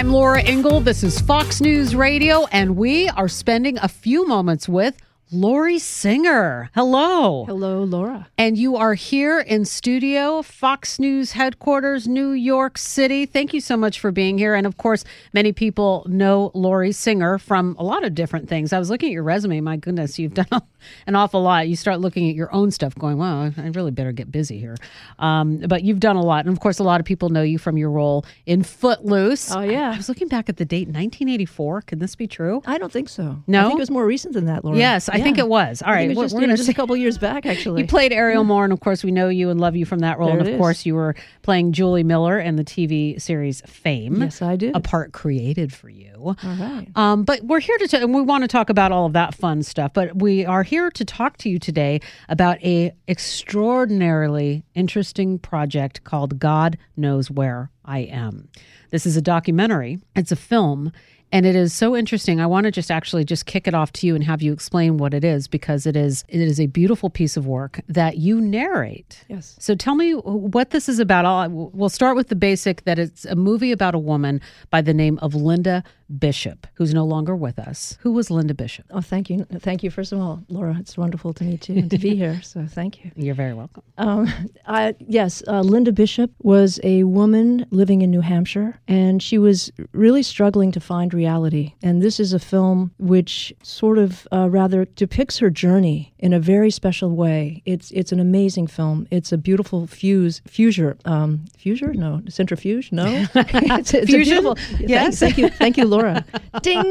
[0.00, 0.80] I'm Laura Ingle.
[0.80, 4.96] This is Fox News Radio, and we are spending a few moments with
[5.32, 6.70] Lori Singer.
[6.74, 7.44] Hello.
[7.44, 8.26] Hello, Laura.
[8.36, 13.26] And you are here in studio, Fox News headquarters, New York City.
[13.26, 14.56] Thank you so much for being here.
[14.56, 18.72] And of course, many people know Lori Singer from a lot of different things.
[18.72, 19.60] I was looking at your resume.
[19.60, 20.48] My goodness, you've done
[21.06, 21.68] an awful lot.
[21.68, 24.74] You start looking at your own stuff, going, wow, I really better get busy here.
[25.20, 26.44] Um, but you've done a lot.
[26.44, 29.52] And of course, a lot of people know you from your role in Footloose.
[29.54, 29.90] Oh, yeah.
[29.90, 31.82] I, I was looking back at the date, 1984.
[31.82, 32.62] Can this be true?
[32.66, 33.44] I don't think so.
[33.46, 33.60] No?
[33.60, 34.76] I think it was more recent than that, Laura.
[34.76, 35.44] Yes, I think Yeah.
[35.44, 35.82] it was.
[35.82, 37.82] All I think it we're, was just, we're to just a couple years back, actually.
[37.82, 40.18] you played Ariel Moore, and of course, we know you and love you from that
[40.18, 40.30] role.
[40.30, 44.20] There and of course, you were playing Julie Miller in the TV series Fame.
[44.22, 44.74] Yes, I did.
[44.76, 46.10] A part created for you.
[46.18, 46.86] All right.
[46.96, 49.34] Um, but we're here to, t- and we want to talk about all of that
[49.34, 49.92] fun stuff.
[49.94, 56.38] But we are here to talk to you today about a extraordinarily interesting project called
[56.38, 58.48] God Knows Where I Am.
[58.90, 59.98] This is a documentary.
[60.14, 60.92] It's a film.
[61.32, 62.40] And it is so interesting.
[62.40, 64.96] I want to just actually just kick it off to you and have you explain
[64.96, 68.40] what it is because it is it is a beautiful piece of work that you
[68.40, 69.24] narrate.
[69.28, 69.54] Yes.
[69.60, 71.24] So tell me what this is about.
[71.24, 74.92] I'll, we'll start with the basic that it's a movie about a woman by the
[74.92, 75.84] name of Linda
[76.18, 77.96] Bishop, who's no longer with us.
[78.00, 78.86] Who was Linda Bishop?
[78.90, 79.46] Oh, thank you.
[79.60, 80.76] Thank you, first of all, Laura.
[80.80, 82.42] It's wonderful to meet you and to be here.
[82.42, 83.12] So thank you.
[83.14, 83.84] You're very welcome.
[83.98, 84.28] Um,
[84.66, 89.72] I, yes, uh, Linda Bishop was a woman living in New Hampshire, and she was
[89.92, 91.66] really struggling to find reality.
[91.82, 96.40] And this is a film which sort of uh, rather depicts her journey in a
[96.52, 97.62] very special way.
[97.64, 99.06] It's it's an amazing film.
[99.10, 104.38] It's a beautiful fuse fuser um, fuser no centrifuge no it's, it's Fusion?
[104.38, 104.54] a beautiful
[104.94, 105.18] Yes.
[105.18, 106.24] thank, thank you thank you Laura
[106.62, 106.82] ding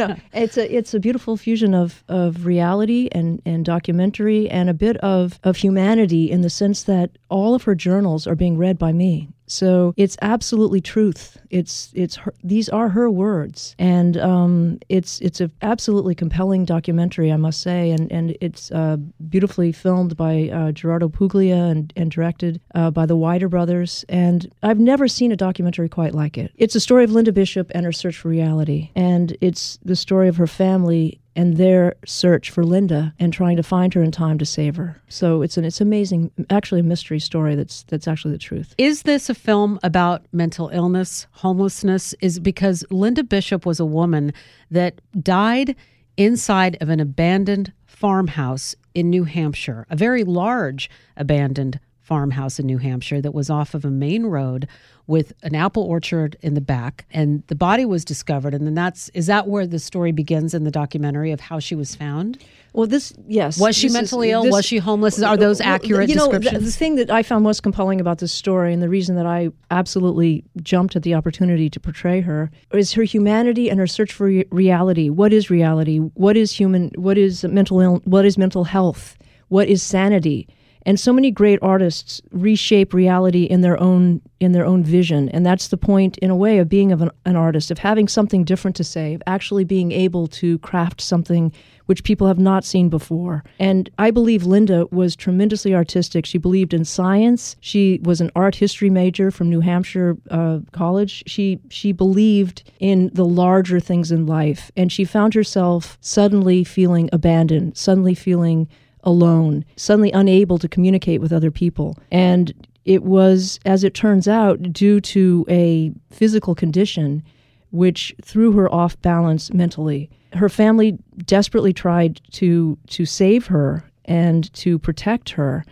[0.00, 4.74] no it's a it's a beautiful fusion of of reality and and documentary and a
[4.74, 8.78] bit of of humanity in the sense that all of her journals are being read
[8.78, 11.38] by me so it's absolutely truth.
[11.50, 17.30] It's it's her, these are her words, and um, it's it's a absolutely compelling documentary,
[17.30, 18.96] I must say, and and it's uh,
[19.28, 24.04] beautifully filmed by uh, Gerardo Puglia and and directed uh, by the Wider brothers.
[24.08, 26.52] And I've never seen a documentary quite like it.
[26.56, 30.28] It's a story of Linda Bishop and her search for reality, and it's the story
[30.28, 34.38] of her family and their search for Linda and trying to find her in time
[34.38, 35.00] to save her.
[35.08, 38.74] So it's an it's amazing, actually a mystery story that's that's actually the truth.
[38.78, 42.14] Is this a film about mental illness, homelessness?
[42.20, 44.32] Is because Linda Bishop was a woman
[44.70, 45.76] that died
[46.16, 51.80] inside of an abandoned farmhouse in New Hampshire, a very large abandoned
[52.16, 54.68] farmhouse in New Hampshire that was off of a main road
[55.06, 59.08] with an apple orchard in the back and the body was discovered and then that's
[59.14, 62.36] is that where the story begins in the documentary of how she was found
[62.74, 63.58] Well, this yes.
[63.58, 66.30] was she this is- mentally ill this- was she homeless are those accurate you know,
[66.30, 69.26] the- The, thing that I found most compelling about this story, and the reason that
[69.26, 74.12] I absolutely jumped at the opportunity to portray her, is her humanity and her search
[74.12, 75.08] for re- reality.
[75.08, 75.96] What is reality?
[75.98, 76.90] What is human?
[76.96, 77.80] What is mental?
[77.80, 79.16] Ill, what is mental health?
[79.48, 80.46] What is sanity?
[80.84, 85.46] And so many great artists reshape reality in their own in their own vision, and
[85.46, 88.42] that's the point, in a way, of being of an, an artist, of having something
[88.42, 91.52] different to say, of actually being able to craft something
[91.86, 93.44] which people have not seen before.
[93.60, 96.26] And I believe Linda was tremendously artistic.
[96.26, 97.56] She believed in science.
[97.60, 101.22] She was an art history major from New Hampshire uh, College.
[101.26, 107.08] She she believed in the larger things in life, and she found herself suddenly feeling
[107.12, 108.68] abandoned, suddenly feeling
[109.02, 111.98] alone, suddenly unable to communicate with other people.
[112.10, 112.52] And
[112.84, 117.22] it was, as it turns out, due to a physical condition
[117.70, 120.10] which threw her off balance mentally.
[120.34, 125.64] Her family desperately tried to to save her and to protect her,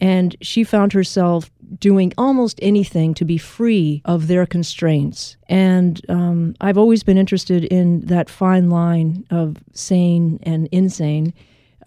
[0.00, 5.36] and she found herself doing almost anything to be free of their constraints.
[5.48, 11.34] And um, I've always been interested in that fine line of sane and insane.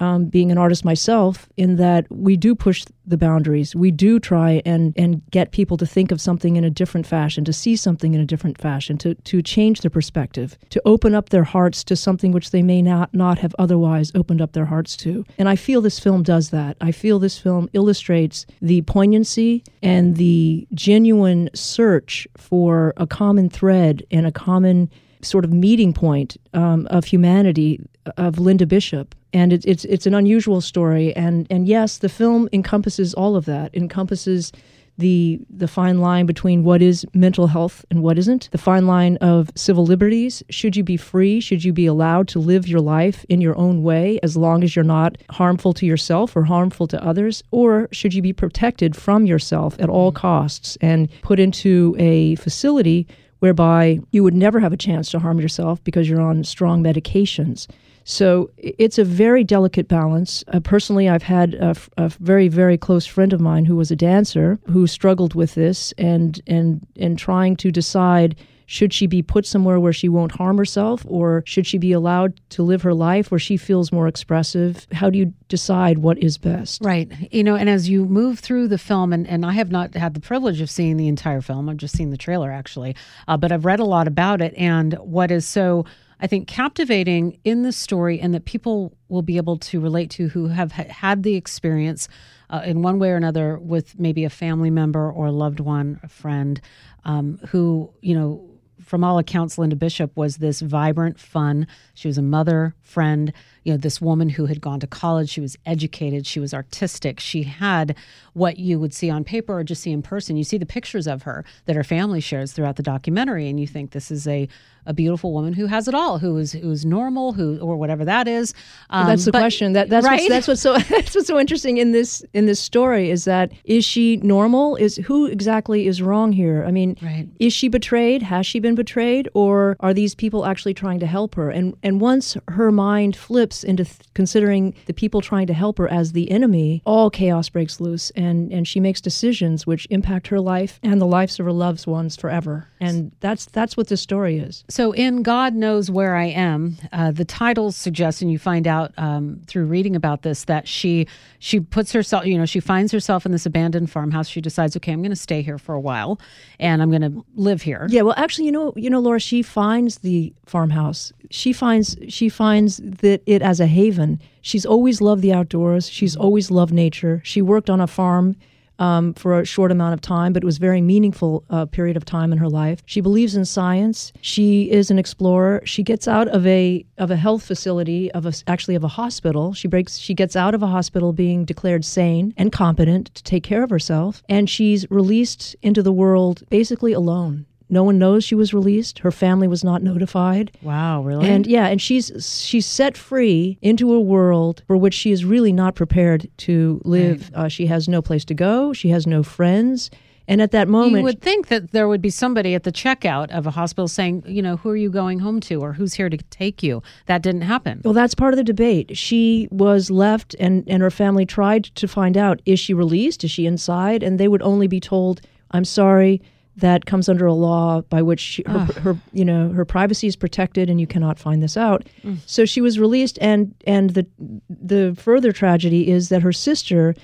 [0.01, 4.63] Um, being an artist myself, in that we do push the boundaries, we do try
[4.65, 8.15] and and get people to think of something in a different fashion, to see something
[8.15, 11.95] in a different fashion, to to change their perspective, to open up their hearts to
[11.95, 15.23] something which they may not not have otherwise opened up their hearts to.
[15.37, 16.77] And I feel this film does that.
[16.81, 24.03] I feel this film illustrates the poignancy and the genuine search for a common thread
[24.09, 24.89] and a common
[25.23, 27.79] sort of meeting point um, of humanity
[28.17, 29.15] of Linda Bishop.
[29.33, 33.45] And it, it's it's an unusual story, and and yes, the film encompasses all of
[33.45, 33.73] that.
[33.73, 34.51] Encompasses
[34.97, 38.49] the the fine line between what is mental health and what isn't.
[38.51, 40.43] The fine line of civil liberties.
[40.49, 41.39] Should you be free?
[41.39, 44.75] Should you be allowed to live your life in your own way as long as
[44.75, 47.41] you're not harmful to yourself or harmful to others?
[47.51, 53.07] Or should you be protected from yourself at all costs and put into a facility
[53.41, 57.67] whereby you would never have a chance to harm yourself because you're on strong medications.
[58.11, 60.43] So it's a very delicate balance.
[60.49, 63.95] Uh, personally, I've had a, a, very, very close friend of mine who was a
[63.95, 68.35] dancer who struggled with this and and and trying to decide
[68.65, 72.39] should she be put somewhere where she won't harm herself, or should she be allowed
[72.49, 74.87] to live her life where she feels more expressive?
[74.91, 76.81] How do you decide what is best?
[76.81, 77.09] Right.
[77.33, 80.13] You know, and as you move through the film, and, and I have not had
[80.13, 82.95] the privilege of seeing the entire film, I've just seen the trailer actually,
[83.27, 84.53] uh, but I've read a lot about it.
[84.55, 85.85] And what is so
[86.21, 90.29] I think, captivating in the story and that people will be able to relate to
[90.29, 92.07] who have had the experience
[92.51, 95.99] uh, in one way or another with maybe a family member or a loved one,
[96.03, 96.61] a friend,
[97.05, 98.47] um, who, you know,
[98.83, 101.67] from all accounts, Linda Bishop was this vibrant, fun.
[101.93, 103.31] She was a mother, friend,
[103.63, 105.29] you know, this woman who had gone to college.
[105.29, 106.25] She was educated.
[106.25, 107.19] She was artistic.
[107.19, 107.95] She had
[108.33, 110.35] what you would see on paper or just see in person.
[110.35, 113.67] You see the pictures of her that her family shares throughout the documentary, and you
[113.67, 114.47] think this is a
[114.85, 118.27] a beautiful woman who has it all, who is who's normal, who or whatever that
[118.27, 118.53] is.
[118.89, 119.73] Um, that's the but, question.
[119.73, 120.21] That that's right?
[120.21, 123.51] what's, that's what's so that's what's so interesting in this in this story is that
[123.63, 124.75] is she normal?
[124.77, 126.63] Is who exactly is wrong here?
[126.65, 127.27] I mean, right.
[127.39, 128.23] is she betrayed?
[128.23, 131.49] Has she been betrayed, or are these people actually trying to help her?
[131.49, 135.87] And and once her mind flips into th- considering the people trying to help her
[135.87, 140.39] as the enemy, all chaos breaks loose, and and she makes decisions which impact her
[140.39, 142.67] life and the lives of her loved ones forever.
[142.79, 144.63] And that's that's what this story is.
[144.69, 148.91] So, in God Knows Where I Am, uh, the title suggests, and you find out
[148.97, 151.07] um, through reading about this, that she
[151.39, 154.27] she puts herself, you know, she finds herself in this abandoned farmhouse.
[154.27, 156.19] She decides, okay, I'm going to stay here for a while,
[156.59, 157.87] and I'm going to live here.
[157.89, 161.13] Yeah, well, actually, you know, you know, Laura, she finds the farmhouse.
[161.29, 164.19] She finds she finds that it as a haven.
[164.41, 165.89] She's always loved the outdoors.
[165.89, 166.23] She's mm-hmm.
[166.23, 167.21] always loved nature.
[167.23, 168.35] She worked on a farm
[168.81, 171.95] um, for a short amount of time, but it was a very meaningful uh, period
[171.95, 172.81] of time in her life.
[172.87, 174.11] She believes in science.
[174.21, 175.61] She is an explorer.
[175.65, 179.53] She gets out of a of a health facility of a, actually of a hospital.
[179.53, 179.97] She breaks.
[179.97, 183.69] She gets out of a hospital being declared sane and competent to take care of
[183.69, 187.45] herself, and she's released into the world basically alone.
[187.71, 188.99] No one knows she was released.
[188.99, 190.51] Her family was not notified.
[190.61, 191.27] Wow, really?
[191.27, 192.11] And yeah, and she's
[192.45, 197.31] she's set free into a world for which she is really not prepared to live.
[197.33, 197.45] Right.
[197.45, 198.73] Uh, she has no place to go.
[198.73, 199.89] She has no friends.
[200.27, 203.31] And at that moment, you would think that there would be somebody at the checkout
[203.31, 206.09] of a hospital saying, you know, who are you going home to or who's here
[206.09, 206.83] to take you?
[207.07, 207.81] That didn't happen.
[207.83, 208.95] Well, that's part of the debate.
[208.95, 213.23] She was left, and, and her family tried to find out is she released?
[213.23, 214.03] Is she inside?
[214.03, 215.21] And they would only be told,
[215.51, 216.21] I'm sorry,
[216.61, 220.15] that comes under a law by which she, her, her, you know her privacy is
[220.15, 221.83] protected and you cannot find this out.
[222.03, 222.17] Mm.
[222.25, 224.07] So she was released and and the
[224.49, 226.95] the further tragedy is that her sister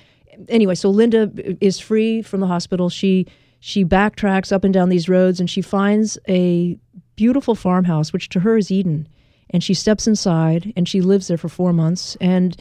[0.48, 2.88] anyway so Linda is free from the hospital.
[2.88, 3.26] She
[3.60, 6.78] she backtracks up and down these roads and she finds a
[7.16, 9.08] beautiful farmhouse which to her is Eden
[9.50, 12.56] and she steps inside and she lives there for 4 months and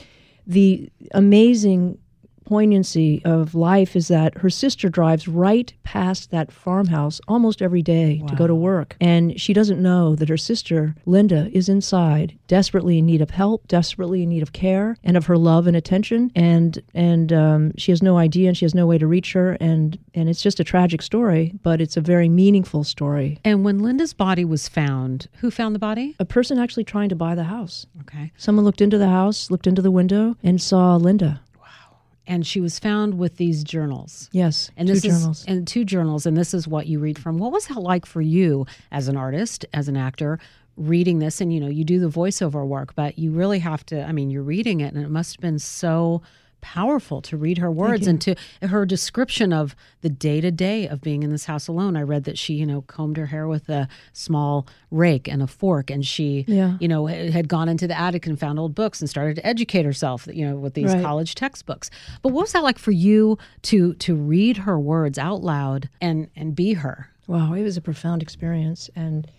[0.48, 2.00] the amazing
[2.48, 8.20] poignancy of life is that her sister drives right past that farmhouse almost every day
[8.22, 8.28] wow.
[8.28, 8.96] to go to work.
[9.02, 13.68] And she doesn't know that her sister, Linda, is inside, desperately in need of help,
[13.68, 16.32] desperately in need of care and of her love and attention.
[16.36, 19.58] And and um, she has no idea and she has no way to reach her.
[19.60, 23.40] And, and it's just a tragic story, but it's a very meaningful story.
[23.44, 26.16] And when Linda's body was found, who found the body?
[26.20, 27.86] A person actually trying to buy the house.
[28.02, 28.32] Okay.
[28.38, 31.42] Someone looked into the house, looked into the window, and saw Linda
[32.28, 34.30] and she was found with these journals.
[34.32, 35.46] Yes, and this two is, journals.
[35.48, 37.38] And two journals, and this is what you read from.
[37.38, 40.40] What was that like for you as an artist, as an actor,
[40.76, 41.42] reading this?
[41.42, 44.04] And you know, you do the voiceover work, but you really have to.
[44.04, 46.22] I mean, you're reading it, and it must have been so
[46.62, 51.02] powerful to read her words and to her description of the day to day of
[51.02, 51.96] being in this house alone.
[51.96, 55.48] I read that she, you know, combed her hair with a small rake and a
[55.48, 56.78] fork, and she, yeah.
[56.80, 59.86] you know, had gone into the attic and found old books and started to educate
[59.86, 61.04] herself, you know, with these right.
[61.04, 61.90] college textbooks.
[62.22, 66.30] But what was that like for you to to read her words out loud and
[66.36, 67.10] and be her?
[67.28, 69.30] Wow, it was a profound experience, and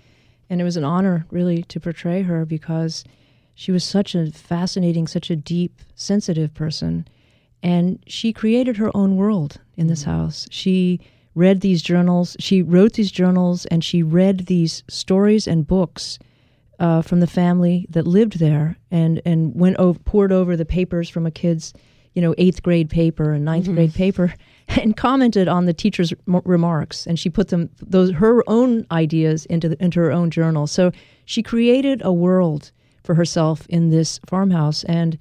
[0.50, 3.04] and it was an honor really to portray her because
[3.58, 7.08] she was such a fascinating, such a deep, sensitive person.
[7.60, 10.12] And she created her own world in this mm-hmm.
[10.12, 10.46] house.
[10.48, 11.00] She
[11.34, 16.20] read these journals, she wrote these journals, and she read these stories and books
[16.78, 21.08] uh, from the family that lived there and, and went over, poured over the papers
[21.08, 21.74] from a kid's
[22.14, 23.74] you know eighth grade paper and ninth mm-hmm.
[23.74, 24.34] grade paper
[24.68, 29.46] and commented on the teacher's m- remarks and she put them those her own ideas
[29.46, 30.90] into the, into her own journal so
[31.26, 32.72] she created a world
[33.08, 34.84] for herself in this farmhouse.
[34.84, 35.16] And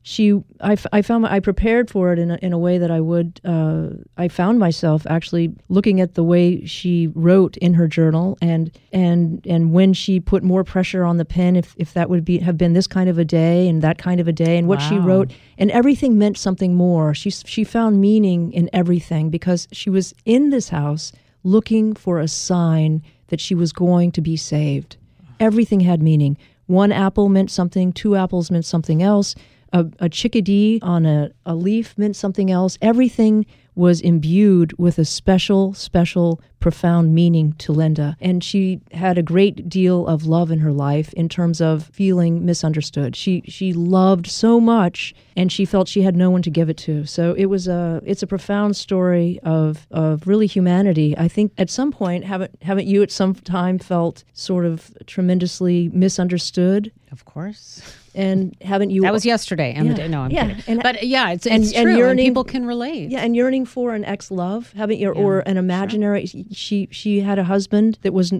[0.00, 2.90] she I, f- I found I prepared for it in a, in a way that
[2.90, 7.86] I would uh, I found myself actually looking at the way she wrote in her
[7.86, 12.08] journal and and and when she put more pressure on the pen if if that
[12.08, 14.56] would be have been this kind of a day and that kind of a day
[14.56, 19.28] and what she wrote and everything meant something more she she found meaning in everything
[19.28, 21.12] because she was in this house
[21.44, 24.96] looking for a sign that she was going to be saved
[25.40, 26.36] everything had meaning.
[26.68, 29.34] One apple meant something, two apples meant something else,
[29.72, 32.78] a, a chickadee on a, a leaf meant something else.
[32.82, 33.46] Everything
[33.78, 38.16] was imbued with a special, special, profound meaning to Linda.
[38.20, 42.44] And she had a great deal of love in her life in terms of feeling
[42.44, 43.14] misunderstood.
[43.14, 46.76] She she loved so much and she felt she had no one to give it
[46.78, 47.06] to.
[47.06, 51.16] So it was a it's a profound story of of really humanity.
[51.16, 55.90] I think at some point haven't haven't you at some time felt sort of tremendously
[55.92, 57.82] misunderstood Of course.
[58.18, 59.72] and haven't you That was yesterday.
[59.74, 60.48] And the day, no, I'm Yeah.
[60.48, 60.64] kidding.
[60.66, 61.92] And- but yeah, it's, and- it's and true.
[61.92, 63.10] And yearning- people can relate.
[63.10, 66.26] Yeah, and yearning for an ex-love, haven't you, or an imaginary.
[66.52, 68.32] She she had a husband that was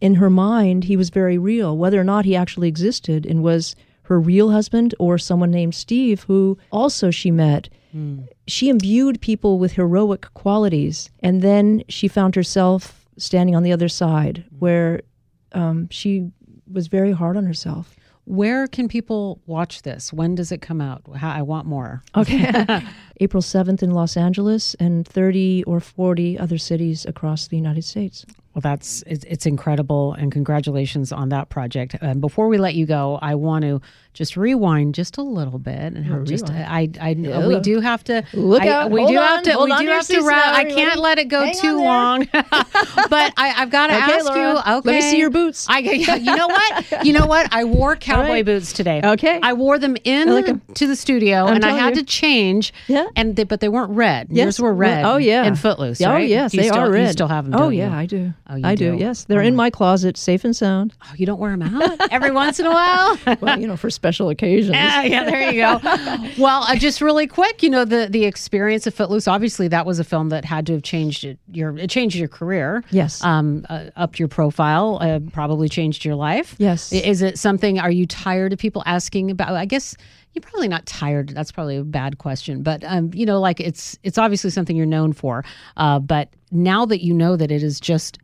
[0.00, 0.84] in her mind.
[0.84, 3.74] He was very real, whether or not he actually existed, and was
[4.04, 7.68] her real husband or someone named Steve, who also she met.
[8.48, 13.88] She imbued people with heroic qualities, and then she found herself standing on the other
[13.88, 15.02] side, where
[15.52, 16.30] um, she
[16.72, 17.94] was very hard on herself.
[18.24, 20.12] Where can people watch this?
[20.12, 21.02] When does it come out?
[21.16, 22.02] How, I want more.
[22.16, 22.48] Okay.
[23.20, 28.24] April 7th in Los Angeles and 30 or 40 other cities across the United States.
[28.54, 31.96] Well, that's it's, it's incredible, and congratulations on that project.
[32.00, 33.80] And before we let you go, I want to
[34.14, 37.14] just rewind just a little bit, and have just I I
[37.46, 40.54] we do have to Look I, we do have to we do have to wrap.
[40.54, 44.24] I can't let it go Hang too long, but I, I've got to Okay, ask
[44.26, 44.48] Laura.
[44.48, 44.54] you.
[44.54, 45.66] Let Okay, me see your boots.
[45.68, 48.44] I you know what you know what I wore cowboy right.
[48.44, 49.00] boots today.
[49.02, 49.40] Okay.
[49.42, 52.02] I wore them in like to the studio, I'm and I had you.
[52.02, 52.72] to change.
[52.88, 53.06] Yeah.
[53.16, 54.28] and they, but they weren't red.
[54.30, 54.44] Yes.
[54.44, 55.04] Yours were red.
[55.04, 55.44] oh, yeah.
[55.44, 56.00] and Footloose.
[56.02, 56.28] Oh, right?
[56.28, 57.60] yes, you they still, are You still have them?
[57.60, 57.96] Oh, yeah, you?
[57.96, 58.34] I do.
[58.48, 58.94] Oh, I do.
[58.94, 59.24] Yes.
[59.24, 60.92] They're Oh, in my- my closet, safe and sound.
[61.04, 63.16] Oh, you don't wear them out every once in a while.
[63.40, 64.74] well, you know, for special occasions.
[64.74, 65.80] yeah, yeah, there you go.
[66.42, 69.28] Well, uh, just really quick, you know, the the experience of Footloose.
[69.28, 72.26] Obviously, that was a film that had to have changed it, your it changed your
[72.28, 72.82] career.
[72.90, 73.22] Yes.
[73.22, 74.98] Um, uh, upped your profile.
[75.00, 76.56] Uh, probably changed your life.
[76.58, 76.92] Yes.
[76.92, 77.78] Is it something?
[77.78, 79.54] Are you tired of people asking about?
[79.54, 79.96] I guess
[80.32, 81.28] you're probably not tired.
[81.28, 84.86] That's probably a bad question, but um, you know, like it's it's obviously something you're
[84.86, 85.44] known for.
[85.76, 88.18] Uh, but now that you know that it is just.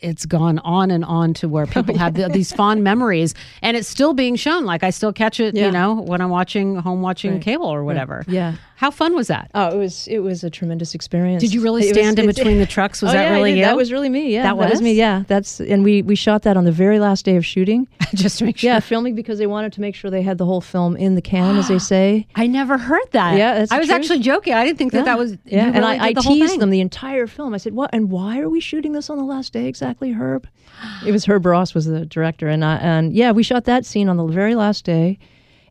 [0.00, 3.76] It's gone on and on to where people oh, have the, these fond memories, and
[3.76, 4.64] it's still being shown.
[4.64, 5.66] Like I still catch it, Yeah.
[5.66, 7.42] you know, when I'm watching home watching Right.
[7.42, 8.24] cable or whatever.
[8.28, 8.54] Yeah.
[8.76, 9.50] How fun was that?
[9.54, 11.40] Oh, it was it was a tremendous experience.
[11.42, 13.00] Did you really It was- stand in between the trucks?
[13.00, 13.64] Was oh, that yeah, really you?
[13.64, 14.34] That was really me.
[14.34, 14.92] Yeah, That was me.
[14.92, 17.88] Yeah, that's and we we shot that on the very last day of shooting.
[18.14, 18.68] just to make sure.
[18.70, 21.22] Yeah, filming because they wanted to make sure they had the whole film in the
[21.22, 22.26] can, as they say.
[22.34, 23.36] I never heard that.
[23.38, 23.90] Yeah, I was truth.
[23.90, 24.52] actually joking.
[24.52, 25.38] I didn't think that that was.
[25.46, 25.72] yeah.
[25.74, 26.60] And I, I the teased thing.
[26.60, 27.54] them the entire film.
[27.54, 27.88] I said, "What?
[27.94, 30.48] And why are we shooting this on the last day exactly, Herb?"
[31.06, 34.08] It was Herb Ross was the director, and I, and yeah, we shot that scene
[34.08, 35.18] on the very last day.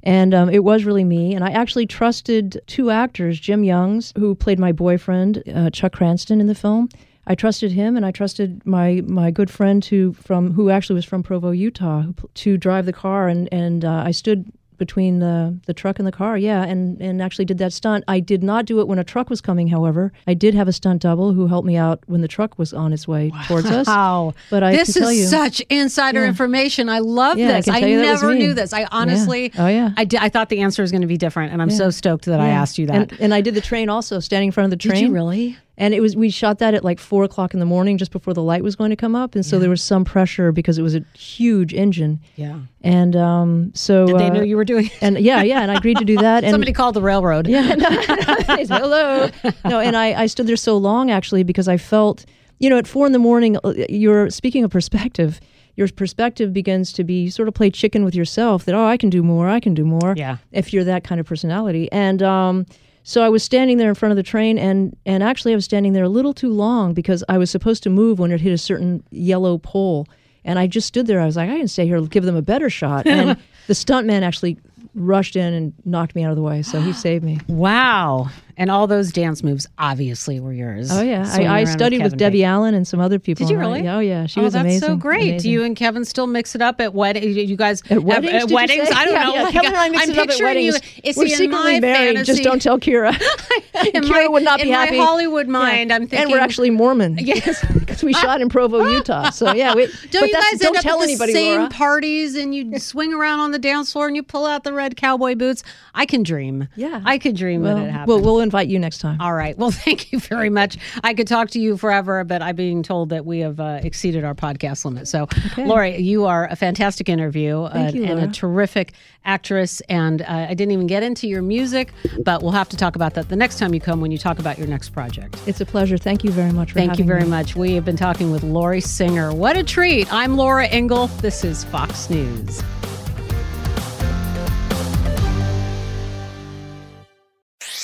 [0.03, 1.33] And um, it was really me.
[1.33, 6.39] And I actually trusted two actors, Jim Youngs, who played my boyfriend, uh, Chuck Cranston,
[6.39, 6.89] in the film.
[7.25, 11.05] I trusted him, and I trusted my my good friend who from who actually was
[11.05, 12.03] from Provo, Utah,
[12.35, 13.27] to drive the car.
[13.27, 17.21] And and uh, I stood between the the truck and the car, yeah, and and
[17.21, 18.03] actually did that stunt.
[18.07, 19.67] I did not do it when a truck was coming.
[19.67, 22.73] However, I did have a stunt double who helped me out when the truck was
[22.73, 23.87] on its way towards us.
[23.87, 24.33] Wow.
[24.49, 26.27] But I this can tell is you, such insider Yeah.
[26.27, 26.89] information.
[26.89, 27.67] I love Yeah, this.
[27.67, 28.73] I, tell you that was never knew this.
[28.73, 29.91] I honestly, Oh, yeah.
[29.97, 32.25] I, di- I thought the answer was going to be different, and I'm so stoked
[32.25, 33.11] that I asked you that.
[33.11, 35.01] And, and I did the train also, standing in front of the train.
[35.03, 35.57] Did you really?
[35.77, 38.33] And it was we shot that at like four o'clock in the morning, just before
[38.33, 40.81] the light was going to come up, and so there was some pressure because it
[40.83, 42.59] was a huge engine, Yeah.
[42.81, 44.85] and um, so Did they uh, know you were doing?
[44.85, 44.93] it.
[45.01, 46.43] And yeah, yeah, and I agreed to do that.
[46.45, 47.47] And Somebody called the railroad.
[47.47, 49.29] yeah, no, I said, hello.
[49.65, 52.25] No, and I, I stood there so long actually because I felt,
[52.59, 55.39] you know, at four in the morning, uh, you're speaking of perspective.
[55.75, 58.63] Your perspective begins to be you sort of play chicken with yourself.
[58.63, 59.49] That oh, I can do more.
[59.49, 60.13] I can do more.
[60.15, 60.37] Yeah.
[60.53, 62.65] If you're that kind of personality, and um,
[63.07, 65.63] so I was standing there in front of the train, and and actually I was
[65.63, 68.51] standing there a little too long because I was supposed to move when it hit
[68.51, 70.07] a certain yellow pole,
[70.43, 71.21] and I just stood there.
[71.21, 73.05] I was like, I can stay here, give them a better shot.
[73.15, 74.57] And the stuntman actually
[74.95, 77.39] rushed in and knocked me out of the way, so he saved me.
[77.47, 78.31] Wow.
[78.57, 80.89] And all those dance moves obviously were yours.
[80.91, 82.49] Oh yeah, Swinging I, I studied with Kevin Debbie Bacon.
[82.51, 83.45] Allen and some other people.
[83.45, 83.85] Did you really?
[83.87, 84.87] Oh yeah, she oh, was that's amazing.
[84.87, 85.41] so great.
[85.41, 87.35] Do you and Kevin still mix it up at weddings?
[87.35, 88.33] You guys At weddings?
[88.43, 88.89] At, you weddings?
[88.91, 89.33] I don't yeah, know.
[89.35, 90.71] Yeah, Like, Kevin and I mix I'm it up at picturing you.
[90.73, 90.99] weddings.
[91.03, 92.15] Is We're secretly married.
[92.15, 92.23] fantasy?
[92.31, 93.11] Just don't tell Kyra.
[93.75, 94.97] Kyra my, would not be in happy.
[94.97, 95.95] my Hollywood mind, Yeah.
[95.97, 96.19] I'm thinking.
[96.19, 97.17] and we're actually Mormon.
[97.25, 99.31] Yes, because we shot in Provo, Utah.
[99.31, 101.33] So yeah, we, Don't but you that's- guys don't end up tell at the anybody,
[101.33, 104.71] same parties and you swing around on the dance floor and you pull out the
[104.73, 105.63] red cowboy boots?
[105.93, 106.67] I can dream.
[106.75, 107.01] Yeah.
[107.03, 108.07] I could dream that it.
[108.07, 109.19] Well, we'll invite you next time.
[109.19, 109.57] All right.
[109.57, 110.77] Well, thank you very much.
[111.03, 114.23] I could talk to you forever, but I'm being told that we have uh, exceeded
[114.23, 115.07] our podcast limit.
[115.07, 118.93] So, Lori, you are a fantastic interview uh, you, and a terrific
[119.25, 119.81] actress.
[119.89, 121.91] And uh, I didn't even get into your music,
[122.23, 124.39] but we'll have to talk about that the next time you come when you talk
[124.39, 125.37] about your next project.
[125.45, 125.97] It's a pleasure.
[125.97, 127.29] Thank you very much for Thank you very me.
[127.29, 127.55] much.
[127.55, 129.33] We have been talking with Lori Singer.
[129.33, 130.11] What a treat.
[130.13, 131.07] I'm Laura Ingle.
[131.07, 132.63] This is Fox News.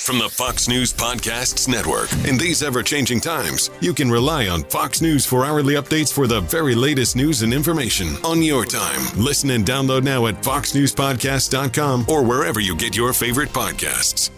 [0.02, 2.12] From the Fox News Podcasts Network.
[2.26, 6.26] In these ever changing times, you can rely on Fox News for hourly updates for
[6.26, 9.00] the very latest news and information on your time.
[9.16, 14.30] Listen and download now at foxnewspodcast.com or wherever you get your favorite podcasts.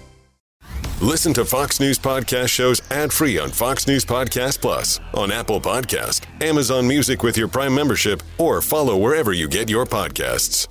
[1.00, 5.62] Listen to Fox News Podcast shows ad free on Fox News Podcast Plus, on Apple
[5.62, 10.68] Podcast, Amazon Music with your Prime membership, or follow wherever you get your podcasts.